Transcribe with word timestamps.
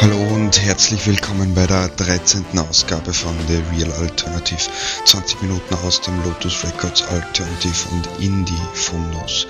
Hallo 0.00 0.18
und 0.34 0.60
herzlich 0.60 1.06
willkommen 1.06 1.54
bei 1.54 1.66
der 1.66 1.88
13. 1.88 2.58
Ausgabe 2.58 3.14
von 3.14 3.34
The 3.48 3.62
Real 3.72 3.92
Alternative. 3.92 4.70
20 5.04 5.42
Minuten 5.42 5.74
aus 5.86 6.00
dem 6.00 6.22
Lotus 6.24 6.64
Records 6.64 7.02
Alternative 7.02 7.88
und 7.92 8.08
Indie 8.18 8.60
Fundus. 8.74 9.46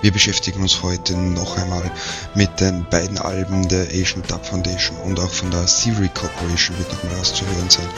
Wir 0.00 0.12
beschäftigen 0.12 0.62
uns 0.62 0.82
heute 0.82 1.16
noch 1.16 1.56
einmal 1.58 1.90
mit 2.34 2.60
den 2.60 2.86
beiden 2.88 3.18
Alben 3.18 3.68
der 3.68 3.88
Asian 3.88 4.22
Dub 4.28 4.46
Foundation 4.46 4.96
und 4.98 5.18
auch 5.20 5.30
von 5.30 5.50
der 5.50 5.66
Siri 5.66 6.08
Corporation 6.08 6.78
wird 6.78 6.92
nochmal 6.92 7.20
was 7.20 7.34
zu 7.34 7.44
hören 7.44 7.68
sein. 7.68 7.88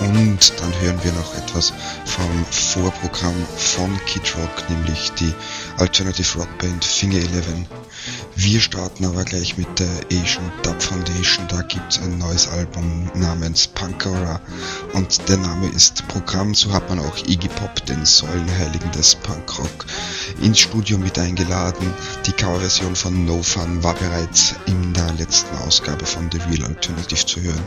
Und 0.00 0.52
dann 0.60 0.80
hören 0.80 1.00
wir 1.02 1.12
noch 1.12 1.34
etwas 1.36 1.72
vom 2.04 2.44
Vorprogramm 2.50 3.46
von 3.56 3.98
Kid 4.06 4.36
Rock, 4.36 4.70
nämlich 4.70 5.12
die 5.18 5.32
Alternative 5.78 6.38
Rock 6.38 6.58
Band 6.58 6.84
Finger 6.84 7.18
Eleven. 7.18 7.66
Wir 8.34 8.60
starten 8.60 9.04
aber 9.04 9.24
gleich 9.24 9.56
mit 9.56 9.78
der 9.78 9.88
Asian 10.12 10.52
Dub 10.62 10.80
Foundation. 10.82 11.48
Da 11.48 11.62
gibt's 11.62 11.98
ein 11.98 12.18
neues 12.18 12.46
Album 12.48 13.10
namens 13.14 13.66
Punkora 13.66 14.40
und 14.92 15.28
der 15.28 15.38
Name 15.38 15.68
ist 15.70 16.06
Programm. 16.08 16.54
So 16.54 16.72
hat 16.72 16.88
man 16.88 16.98
auch 16.98 17.16
Iggy 17.26 17.48
Pop, 17.48 17.84
den 17.86 18.04
Säulenheiligen 18.04 18.90
des 18.92 19.14
Punkrock, 19.14 19.86
ins 20.42 20.60
Studio 20.60 20.98
mit 20.98 21.18
eingeladen. 21.18 21.92
Die 22.26 22.32
Coverversion 22.32 22.94
von 22.94 23.24
No 23.24 23.42
Fun 23.42 23.82
war 23.82 23.94
bereits 23.94 24.54
in 24.66 24.92
der 24.92 25.12
letzten 25.14 25.56
Ausgabe 25.56 26.06
von 26.06 26.30
The 26.30 26.38
Real 26.50 26.68
Alternative 26.68 27.26
zu 27.26 27.40
hören. 27.40 27.66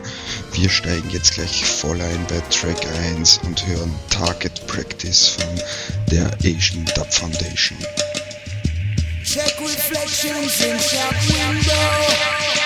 Wir 0.52 0.70
steigen 0.70 1.10
jetzt 1.10 1.34
gleich 1.34 1.64
voll 1.64 2.00
ein 2.00 2.26
bei 2.28 2.40
Track 2.50 2.86
1 3.16 3.40
und 3.44 3.66
hören 3.66 3.94
Target 4.08 4.66
Practice 4.66 5.26
von 5.26 5.60
der 6.10 6.32
Asian 6.44 6.84
Dub 6.94 7.12
Foundation. 7.12 7.76
Check 9.30 9.60
reflections 9.60 10.60
in 10.60 10.76
shop 10.80 11.14
window. 11.30 12.59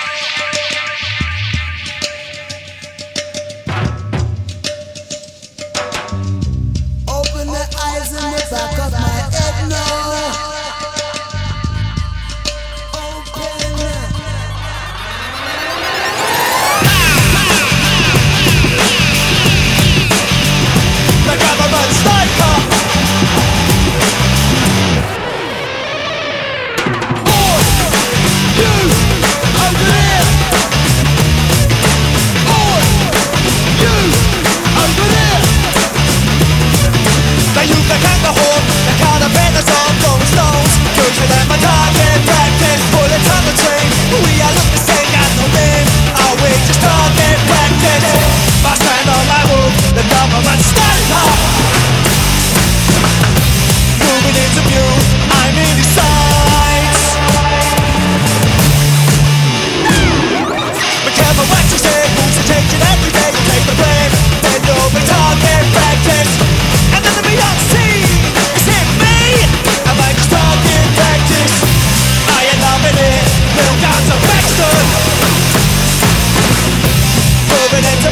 Into 77.92 78.10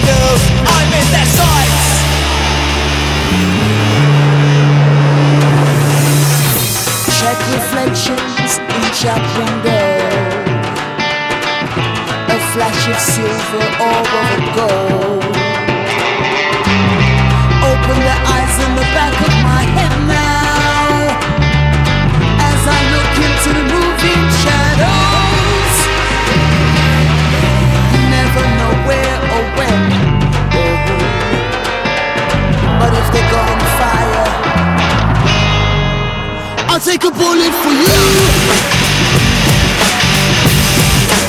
I'm 0.74 0.90
in 1.00 1.06
their 1.14 1.28
sights. 1.38 1.88
Check 7.18 7.38
reflections 7.56 8.50
in 8.58 8.82
shop. 8.94 9.22
A 12.28 12.38
flash 12.52 12.82
of 12.88 12.98
silver 12.98 13.66
orb 13.88 14.12
of 14.24 14.40
gold. 14.56 15.41
Take 36.84 37.04
a 37.04 37.10
bullet 37.12 37.52
for 37.62 37.70
you. 37.70 37.86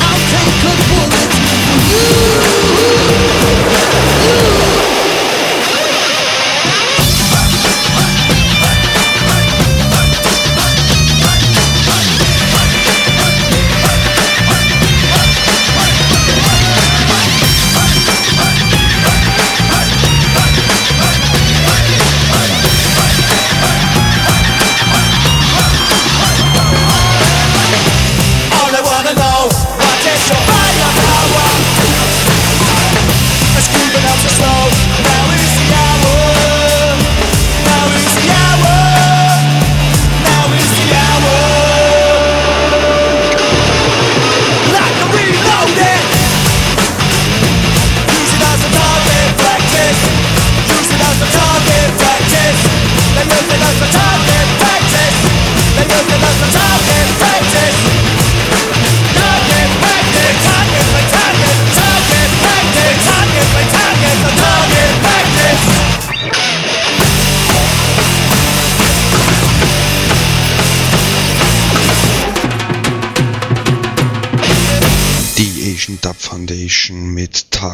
I'll 0.01 0.23
take 0.33 0.63
a 0.65 0.75
bullet 0.89 1.31
for 1.65 1.77
you. 1.89 2.32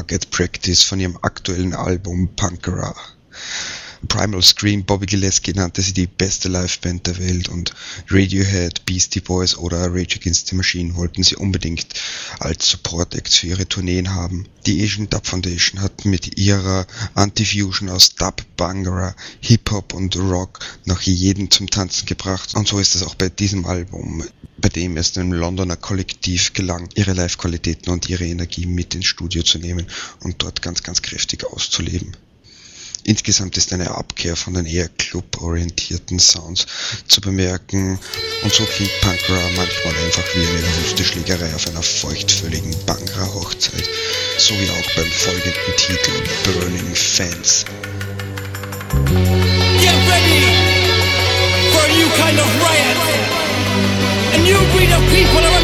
Target 0.10 0.32
Practice 0.32 0.82
von 0.82 1.00
ihrem 1.00 1.20
aktuellen 1.22 1.76
Album 1.76 2.36
Punkera. 2.36 2.96
Primal 4.08 4.42
Scream, 4.42 4.86
Bobby 4.86 5.06
Gillespie 5.06 5.54
nannte 5.54 5.82
sie 5.82 5.94
die 5.94 6.08
beste 6.08 6.48
Liveband 6.48 7.06
der 7.06 7.18
Welt 7.18 7.50
und 7.50 7.74
Radiohead, 8.10 8.86
Beastie 8.86 9.20
Boys 9.20 9.58
oder 9.58 9.94
Rage 9.94 10.16
Against 10.16 10.48
the 10.48 10.56
Machine 10.56 10.96
wollten 10.96 11.24
sie 11.24 11.36
unbedingt 11.36 11.88
als 12.40 12.70
Support 12.70 13.16
Acts 13.16 13.36
für 13.36 13.48
ihre 13.48 13.68
Tourneen 13.68 14.14
haben. 14.14 14.46
Die 14.66 14.82
Asian 14.82 15.10
Dub 15.10 15.28
Foundation 15.28 15.82
hat 15.82 16.06
mit 16.06 16.38
ihrer 16.38 16.88
Anti-Fusion 17.14 17.90
aus 17.90 18.16
Dub, 18.16 18.42
Bangra, 18.56 19.16
Hip-Hop 19.42 19.94
und 19.94 20.16
Rock 20.16 20.60
noch 20.86 21.02
jeden 21.02 21.52
zum 21.52 21.70
Tanzen 21.70 22.06
gebracht 22.06 22.56
und 22.56 22.68
so 22.68 22.80
ist 22.80 22.96
es 22.96 23.04
auch 23.04 23.16
bei 23.16 23.28
diesem 23.28 23.66
Album 23.66 24.24
bei 24.62 24.70
dem 24.70 24.98
es 24.98 25.14
dem 25.14 25.32
Londoner 25.32 25.78
Kollektiv 25.78 26.54
gelang, 26.54 26.90
ihre 26.96 27.14
Live-Qualitäten 27.14 27.92
und 27.92 28.10
ihre 28.10 28.26
Energie 28.26 28.66
mit 28.66 28.94
ins 28.94 29.06
Studio 29.06 29.42
zu 29.44 29.58
nehmen 29.58 29.88
und 30.22 30.42
dort 30.44 30.62
ganz, 30.62 30.84
ganz 30.84 31.02
kräftig 31.02 31.46
auszuleben. 31.46 32.16
Insgesamt 33.10 33.58
ist 33.58 33.74
eine 33.74 33.90
Abkehr 33.90 34.36
von 34.36 34.54
den 34.54 34.68
eher 34.68 34.88
club-orientierten 34.88 36.20
Sounds 36.20 36.68
zu 37.08 37.20
bemerken. 37.22 37.98
Und 38.44 38.54
so 38.54 38.64
klingt 38.66 38.92
Punkra 39.02 39.34
manchmal 39.58 39.96
einfach 40.06 40.24
wie 40.36 40.46
eine 40.46 40.78
wüste 40.78 41.04
Schlägerei 41.04 41.52
auf 41.56 41.68
einer 41.68 41.82
feuchtfälligen 41.82 42.76
Bangra-Hochzeit, 42.86 43.90
so 44.38 44.54
wie 44.54 44.70
auch 44.70 44.96
beim 44.96 45.10
folgenden 45.10 45.76
Titel 45.76 46.12
Burning 46.44 46.94
Fans. 46.94 47.66
Get 49.82 49.98
ready 50.06 50.46
for 51.74 51.82
a 51.82 51.90
new 51.98 52.10
kind 52.14 52.38
of 52.38 52.46
riot, 52.62 52.98
a 54.36 54.38
new 54.38 54.62
breed 54.72 54.92
of 54.92 55.02
people 55.10 55.44
around 55.50 55.59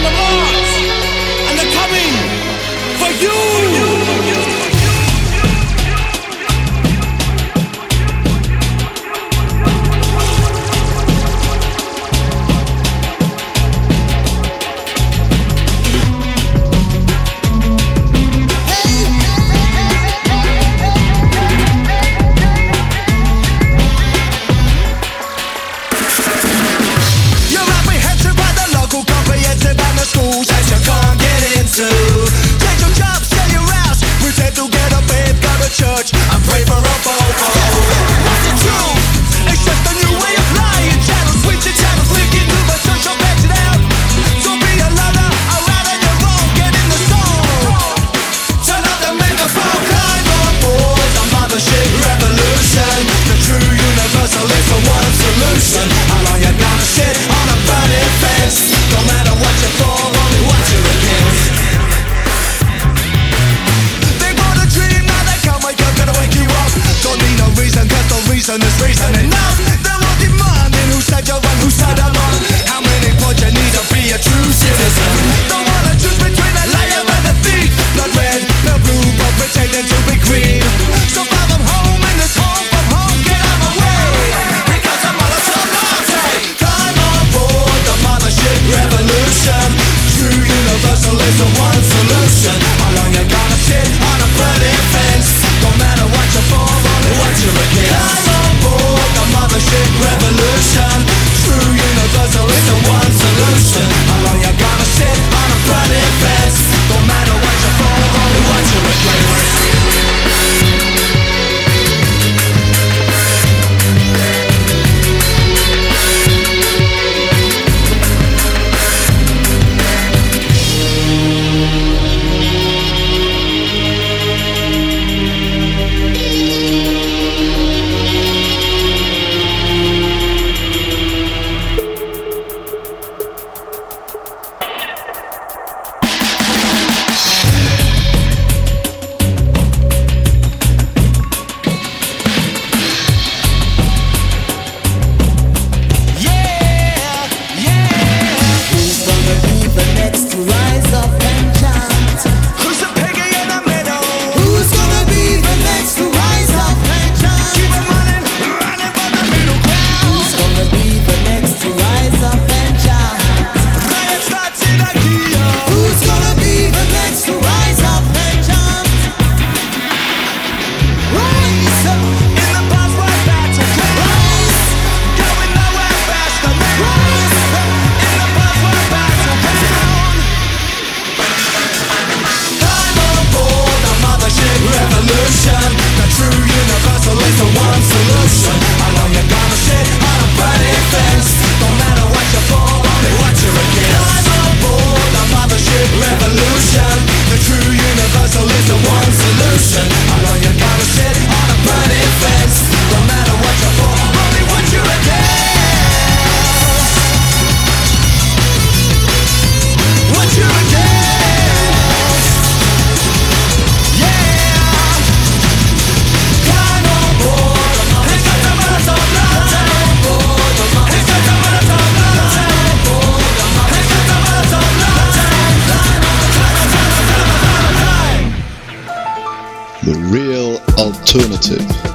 alternative. 231.15 231.94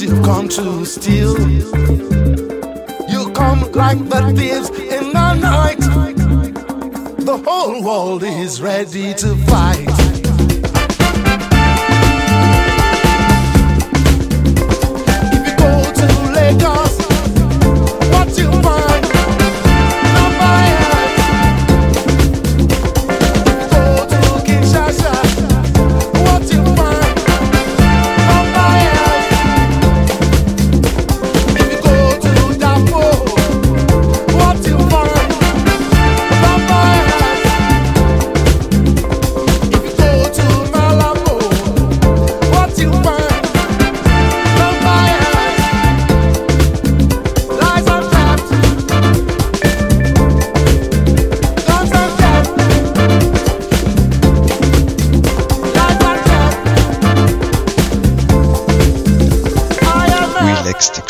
You've 0.00 0.24
come 0.24 0.48
to 0.48 0.84
steal. 0.84 1.38
You 3.08 3.30
come 3.32 3.70
like 3.72 3.98
the 4.08 4.32
thieves 4.36 4.70
in 4.70 5.12
the 5.12 5.34
night. 5.34 5.78
The 7.18 7.36
whole 7.46 7.84
world 7.84 8.22
is 8.24 8.60
ready 8.60 9.12
to 9.14 9.36
fight. 9.46 9.88
If 15.34 15.46
you 15.46 15.54
go 15.56 15.92
to 16.00 16.06
Lagos, 16.32 16.91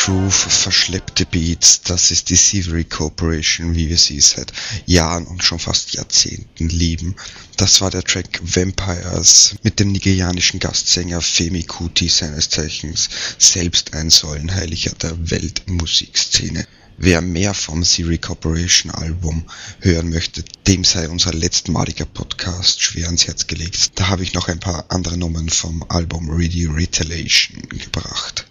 Groove, 0.05 0.33
verschleppte 0.33 1.25
Beats, 1.25 1.79
das 1.79 2.11
ist 2.11 2.29
die 2.29 2.35
Thievery 2.35 2.83
Corporation, 2.83 3.73
wie 3.73 3.87
wir 3.87 3.97
sie 3.97 4.19
seit 4.19 4.51
Jahren 4.85 5.25
und 5.25 5.45
schon 5.45 5.59
fast 5.59 5.93
Jahrzehnten 5.93 6.67
lieben. 6.67 7.15
Das 7.55 7.79
war 7.79 7.89
der 7.89 8.03
Track 8.03 8.41
Vampires 8.43 9.55
mit 9.63 9.79
dem 9.79 9.93
nigerianischen 9.93 10.59
Gastsänger 10.59 11.21
Femi 11.21 11.63
Kuti, 11.63 12.09
seines 12.09 12.49
Zeichens 12.49 13.07
selbst 13.37 13.93
ein 13.93 14.09
Säulenheiliger 14.09 14.91
der 14.91 15.31
Weltmusikszene. 15.31 16.67
Wer 16.97 17.21
mehr 17.21 17.53
vom 17.53 17.81
Thievery 17.83 18.17
Corporation 18.17 18.91
Album 18.91 19.45
hören 19.79 20.09
möchte, 20.09 20.43
dem 20.67 20.83
sei 20.83 21.07
unser 21.07 21.33
letztmaliger 21.33 22.05
Podcast 22.05 22.81
schwer 22.81 23.05
ans 23.05 23.27
Herz 23.27 23.47
gelegt. 23.47 23.91
Da 23.95 24.09
habe 24.09 24.23
ich 24.23 24.33
noch 24.33 24.49
ein 24.49 24.59
paar 24.59 24.83
andere 24.89 25.15
Nummern 25.15 25.47
vom 25.47 25.85
Album 25.87 26.29
Ready 26.29 26.65
Retaliation 26.65 27.61
gebracht. 27.69 28.47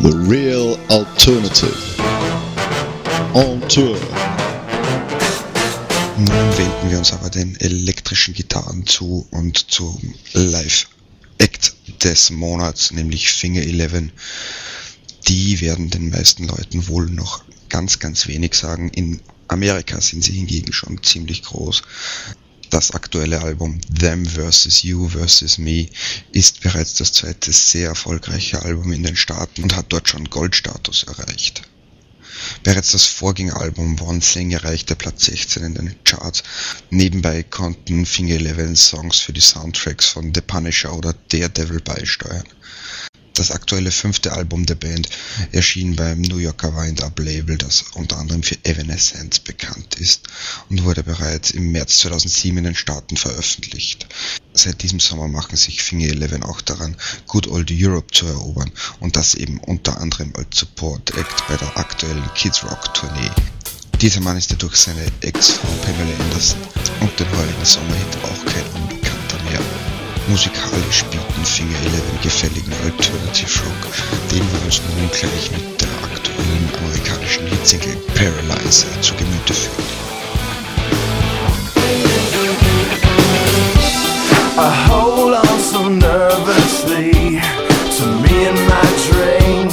The 0.00 0.14
Real 0.28 0.78
Alternative. 0.90 1.74
On 3.34 3.60
Tour. 3.68 3.98
Nun 6.16 6.28
wenden 6.28 6.90
wir 6.90 6.98
uns 6.98 7.12
aber 7.12 7.30
den 7.30 7.56
elektrischen 7.56 8.32
Gitarren 8.32 8.86
zu 8.86 9.26
und 9.32 9.72
zum 9.72 10.14
Live-Act 10.34 11.74
des 12.04 12.30
Monats, 12.30 12.92
nämlich 12.92 13.28
Finger 13.32 13.62
11. 13.62 14.12
Die 15.26 15.60
werden 15.60 15.90
den 15.90 16.10
meisten 16.10 16.44
Leuten 16.44 16.86
wohl 16.86 17.06
noch 17.10 17.42
ganz, 17.68 17.98
ganz 17.98 18.28
wenig 18.28 18.54
sagen. 18.54 18.90
In 18.90 19.20
Amerika 19.48 20.00
sind 20.00 20.22
sie 20.22 20.32
hingegen 20.32 20.72
schon 20.72 21.02
ziemlich 21.02 21.42
groß. 21.42 21.82
Das 22.70 22.90
aktuelle 22.90 23.40
Album 23.40 23.80
Them 23.98 24.26
vs. 24.26 24.82
You 24.82 25.08
vs. 25.08 25.56
Me 25.58 25.88
ist 26.32 26.60
bereits 26.60 26.94
das 26.94 27.12
zweite 27.12 27.50
sehr 27.50 27.88
erfolgreiche 27.88 28.62
Album 28.62 28.92
in 28.92 29.02
den 29.02 29.16
Staaten 29.16 29.62
und 29.62 29.74
hat 29.74 29.86
dort 29.88 30.08
schon 30.08 30.28
Goldstatus 30.28 31.04
erreicht. 31.04 31.62
Bereits 32.62 32.92
das 32.92 33.06
Vorgängeralbum 33.06 34.00
One 34.00 34.20
Thing 34.20 34.50
erreichte 34.50 34.96
Platz 34.96 35.24
16 35.24 35.64
in 35.64 35.74
den 35.74 36.04
Charts. 36.04 36.42
Nebenbei 36.90 37.42
konnten 37.42 38.06
Finger 38.06 38.34
Eleven 38.34 38.76
Songs 38.76 39.18
für 39.18 39.32
die 39.32 39.40
Soundtracks 39.40 40.06
von 40.06 40.32
The 40.34 40.42
Punisher 40.42 40.94
oder 40.94 41.14
Daredevil 41.30 41.80
beisteuern. 41.80 42.46
Das 43.38 43.52
aktuelle 43.52 43.92
fünfte 43.92 44.32
Album 44.32 44.66
der 44.66 44.74
Band 44.74 45.08
erschien 45.52 45.94
beim 45.94 46.20
New 46.22 46.38
Yorker 46.38 46.74
Wind-Up 46.74 47.16
Label, 47.20 47.56
das 47.56 47.84
unter 47.94 48.18
anderem 48.18 48.42
für 48.42 48.56
Evanescence 48.64 49.38
bekannt 49.38 49.94
ist 49.94 50.22
und 50.68 50.82
wurde 50.82 51.04
bereits 51.04 51.52
im 51.52 51.70
März 51.70 51.98
2007 51.98 52.58
in 52.58 52.64
den 52.64 52.74
Staaten 52.74 53.16
veröffentlicht. 53.16 54.08
Seit 54.54 54.82
diesem 54.82 54.98
Sommer 54.98 55.28
machen 55.28 55.56
sich 55.56 55.84
Finger 55.84 56.08
Eleven 56.08 56.42
auch 56.42 56.60
daran, 56.60 56.96
Good 57.28 57.46
Old 57.46 57.70
Europe 57.72 58.12
zu 58.12 58.26
erobern 58.26 58.72
und 58.98 59.14
das 59.14 59.36
eben 59.36 59.58
unter 59.60 60.00
anderem 60.00 60.32
als 60.34 60.58
Support 60.58 61.16
Act 61.16 61.46
bei 61.46 61.56
der 61.56 61.76
aktuellen 61.76 62.28
Kids 62.34 62.64
Rock 62.64 62.92
Tournee. 62.92 63.30
Dieser 64.00 64.20
Mann 64.20 64.36
ist 64.36 64.50
ja 64.50 64.56
durch 64.56 64.74
seine 64.74 65.06
Ex-Frau 65.20 65.68
Pamela 65.82 66.18
Anderson 66.24 66.58
und 67.02 67.20
den 67.20 67.30
heutigen 67.30 67.64
Sommerhit 67.64 68.18
auch 68.24 68.44
kein. 68.46 68.87
Musikalisch 70.28 71.04
bieten 71.10 71.44
Finger 71.44 71.78
Eleven 71.86 72.20
gefälligen 72.22 72.72
Alternative 72.84 73.60
Rock, 73.64 73.94
den 74.30 74.44
wir 74.52 74.64
uns 74.66 74.82
nun 74.82 75.08
gleich 75.08 75.50
mit 75.50 75.80
der 75.80 75.88
aktuellen 76.04 76.68
amerikanischen 76.78 77.46
Hitsingle 77.46 77.96
Paralyzer 78.14 78.88
zu 79.00 79.14
Gemüte 79.14 79.54
führen. 79.54 79.88
I 84.58 84.70
hold 84.88 85.34
on 85.34 85.60
so 85.60 85.88
nervously 85.88 87.40
to 87.96 88.06
me 88.22 88.48
and 88.48 88.58
my 88.68 88.84
drink. 89.08 89.72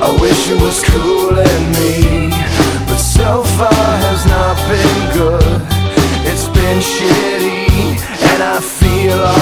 I 0.00 0.10
wish 0.20 0.50
it 0.50 0.60
was 0.60 0.82
cooling 0.84 1.72
me, 1.72 2.30
but 2.86 2.98
so 2.98 3.42
far 3.58 3.98
has 4.06 4.24
not 4.26 4.56
been 4.68 5.12
good. 5.18 5.62
It's 6.24 6.46
been 6.48 6.78
shitty, 6.78 7.98
and 8.32 8.42
I 8.42 8.60
feel 8.60 9.39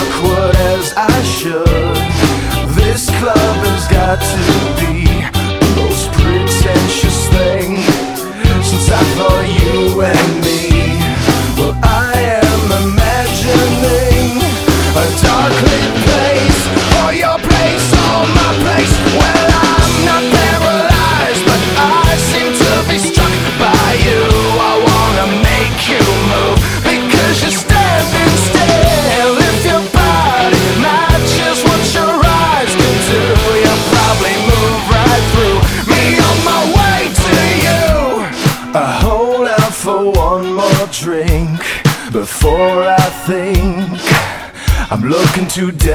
has 4.20 4.77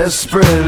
desperate. 0.03 0.62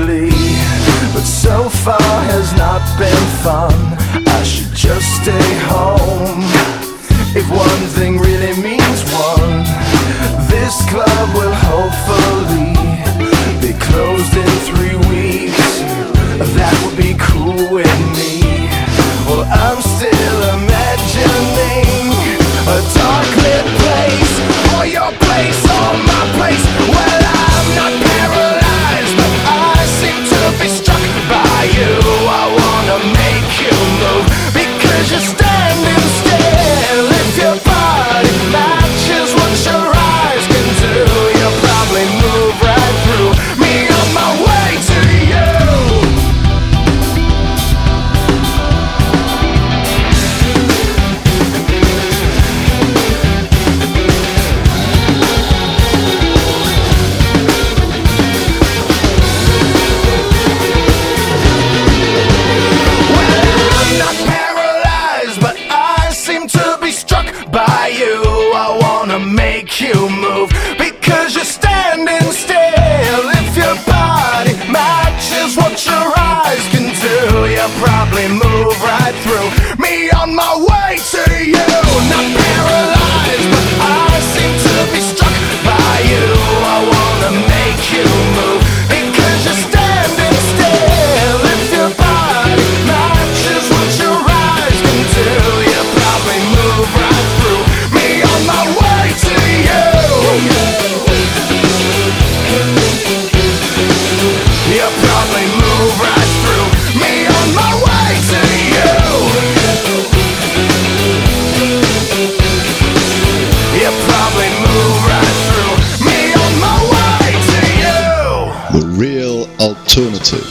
Alternative. 119.95 120.45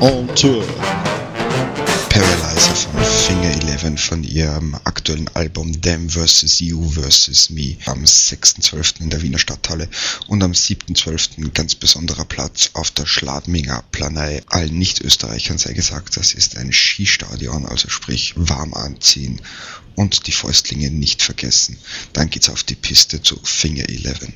On 0.00 0.26
tour. 0.34 0.64
Paralyzer 2.08 2.74
von 2.74 3.04
Finger 3.04 3.50
11 3.68 4.00
von 4.00 4.24
ihrem 4.24 4.74
aktuellen 4.84 5.28
Album 5.34 5.78
Them 5.78 6.08
vs. 6.08 6.60
You 6.60 6.88
vs. 6.88 7.50
Me 7.50 7.76
am 7.84 8.02
6.12. 8.04 9.02
in 9.02 9.10
der 9.10 9.20
Wiener 9.20 9.38
Stadthalle 9.38 9.90
und 10.26 10.42
am 10.42 10.52
7.12. 10.52 11.50
ganz 11.52 11.74
besonderer 11.74 12.24
Platz 12.24 12.70
auf 12.72 12.90
der 12.92 13.04
Schladminger 13.04 13.84
Planei. 13.92 14.42
Allen 14.46 14.78
Nicht-Österreichern 14.78 15.58
sei 15.58 15.74
gesagt, 15.74 16.16
das 16.16 16.32
ist 16.32 16.56
ein 16.56 16.72
Skistadion, 16.72 17.66
also 17.66 17.90
sprich 17.90 18.32
warm 18.36 18.72
anziehen 18.72 19.42
und 19.96 20.26
die 20.26 20.32
Fäustlinge 20.32 20.90
nicht 20.90 21.20
vergessen. 21.20 21.76
Dann 22.14 22.30
geht's 22.30 22.48
auf 22.48 22.62
die 22.62 22.74
Piste 22.74 23.20
zu 23.20 23.38
Finger 23.42 23.86
11. 23.86 24.32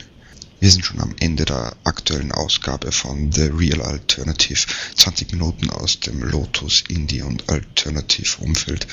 Wir 0.59 0.71
sind 0.71 0.87
schon 0.87 1.01
am 1.01 1.14
Ende 1.21 1.45
der 1.45 1.77
aktuellen 1.85 2.33
Ausgabe 2.33 2.90
von 2.90 3.31
The 3.31 3.51
Real 3.53 3.83
Alternative. 3.83 4.66
20 4.95 5.33
Minuten 5.33 5.69
aus 5.69 6.01
dem 6.01 6.23
Lotus 6.23 6.83
Indie 6.88 7.21
und 7.21 7.51
Alternative 7.51 8.38
Umfeld. 8.38 8.87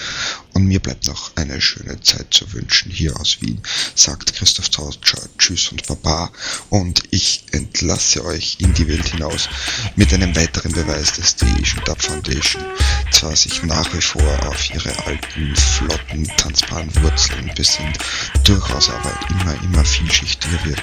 Und 0.53 0.65
mir 0.65 0.81
bleibt 0.81 1.07
noch 1.07 1.31
eine 1.37 1.61
schöne 1.61 2.01
Zeit 2.01 2.33
zu 2.33 2.51
wünschen 2.51 2.91
hier 2.91 3.17
aus 3.17 3.37
Wien, 3.39 3.61
sagt 3.95 4.33
Christoph 4.33 4.69
Tautscher. 4.69 5.21
Tschüss 5.37 5.69
und 5.71 5.87
Baba. 5.87 6.31
Und 6.69 7.03
ich 7.11 7.45
entlasse 7.51 8.25
euch 8.25 8.57
in 8.59 8.73
die 8.73 8.89
Welt 8.89 9.07
hinaus 9.07 9.47
mit 9.95 10.13
einem 10.13 10.35
weiteren 10.35 10.73
Beweis 10.73 11.13
des 11.13 11.37
The 11.39 11.45
Asian 11.45 11.83
Dub 11.85 12.01
Foundation. 12.01 12.63
Zwar 13.11 13.37
sich 13.37 13.63
nach 13.63 13.93
wie 13.93 14.01
vor 14.01 14.47
auf 14.47 14.69
ihre 14.73 15.05
alten, 15.05 15.55
flotten, 15.55 16.29
tanzbaren 16.35 16.93
Wurzeln 17.01 17.51
besinnt, 17.55 17.97
durchaus 18.43 18.89
aber 18.89 19.17
immer, 19.29 19.63
immer 19.63 19.85
vielschichtiger 19.85 20.65
wird 20.65 20.81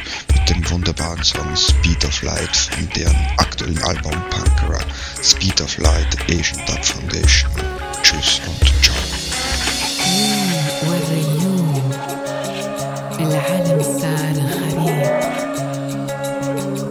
dem 0.49 0.69
wunderbaren 0.69 1.23
Song 1.23 1.56
Speed 1.56 2.06
of 2.06 2.21
Light 2.21 2.56
von 2.56 2.88
deren 2.95 3.15
aktuellen 3.38 3.82
Album 3.84 4.13
Punkera 4.30 4.80
Speed 5.21 5.62
of 5.62 5.78
Light 5.78 6.17
Asian 6.30 6.60
Dub 6.65 6.84
Foundation. 6.84 7.49
Tschüss 8.04 8.41
und 8.47 8.84
ciao. 8.84 8.95
والريوم 10.88 11.91
العالم 13.19 13.82
صار 13.84 14.38
غريب 14.54 15.25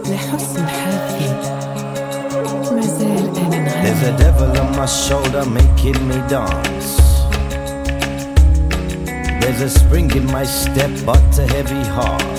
لحسن 0.05 0.67
حظي 0.67 1.31
مازال 2.75 3.37
أنا 3.37 3.83
There's 3.83 4.03
a 4.03 4.11
نغني 4.11 4.17
devil 4.17 4.59
on 4.61 4.75
my 4.75 4.85
shoulder 4.85 5.45
making 5.45 6.07
me 6.07 6.17
dance. 6.27 6.89
There's 9.41 9.61
a 9.61 9.69
spring 9.69 10.09
in 10.15 10.25
my 10.25 10.43
step, 10.43 10.91
but 11.05 11.39
a 11.39 11.45
heavy 11.53 11.83
heart. 11.97 12.38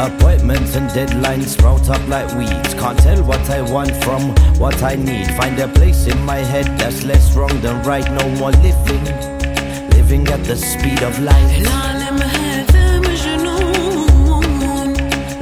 Appointments 0.00 0.76
and 0.76 0.88
deadlines 0.92 1.48
sprout 1.48 1.90
up 1.90 2.00
like 2.08 2.26
weeds. 2.34 2.72
Can't 2.72 2.98
tell 3.00 3.22
what 3.22 3.50
I 3.50 3.60
want 3.70 3.94
from 4.02 4.34
what 4.58 4.82
I 4.82 4.94
need. 4.94 5.26
Find 5.34 5.58
a 5.58 5.68
place 5.68 6.06
in 6.06 6.18
my 6.24 6.36
head 6.36 6.64
that's 6.78 7.04
less 7.04 7.36
wrong 7.36 7.60
than 7.60 7.82
right. 7.82 8.10
No 8.10 8.26
more 8.36 8.50
living, 8.50 9.04
living 9.90 10.26
at 10.28 10.42
the 10.44 10.56
speed 10.56 11.02
of 11.02 11.20
light. 11.20 11.60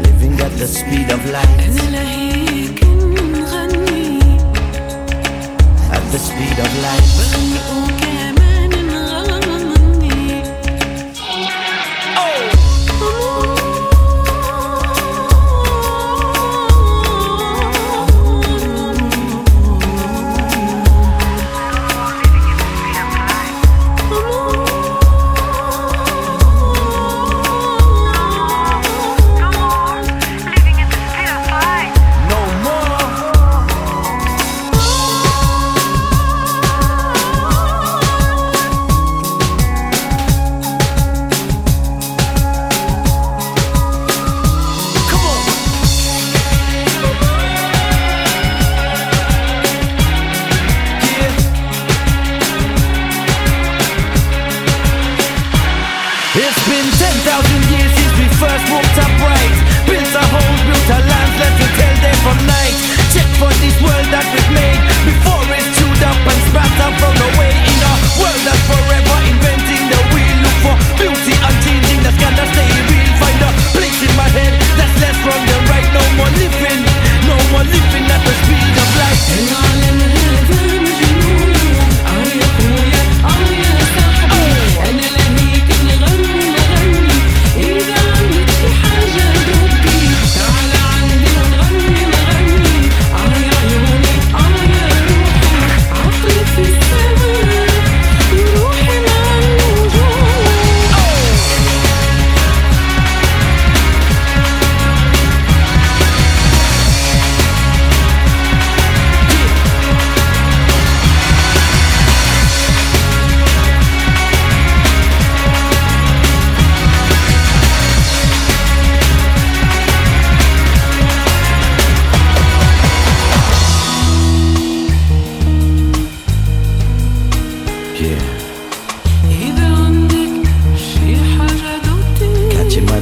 Living 0.03 0.41
at 0.41 0.53
the 0.59 0.67
speed 0.67 1.09
of 1.13 1.25
light. 1.31 1.59
At 5.93 6.03
the 6.11 6.19
speed 6.19 6.59
of 6.59 6.83
light. 6.83 7.58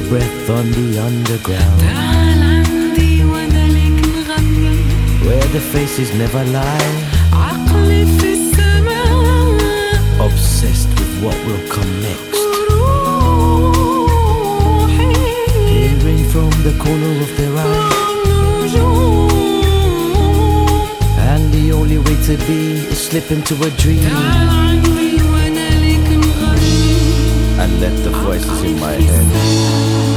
breath 0.09 0.49
on 0.49 0.71
the 0.71 0.99
underground. 0.99 1.81
Where 5.25 5.47
the 5.51 5.59
faces 5.59 6.13
never 6.13 6.43
lie. 6.45 6.93
Obsessed 10.19 10.89
with 10.89 11.23
what 11.23 11.37
will 11.45 11.67
come 11.67 11.91
next. 12.01 12.37
Hearing 15.67 16.23
from 16.33 16.51
the 16.63 16.75
corner 16.79 17.13
of 17.25 17.31
their 17.37 17.53
eye. 17.57 17.93
And 21.31 21.51
the 21.51 21.71
only 21.73 21.97
way 21.97 22.15
to 22.27 22.37
be 22.47 22.77
is 22.91 23.09
slip 23.09 23.31
into 23.31 23.55
a 23.61 23.69
dream. 23.71 25.36
Let 27.79 27.95
the 28.03 28.09
voices 28.09 28.63
in 28.63 28.79
my 28.79 28.93
head. 28.93 30.16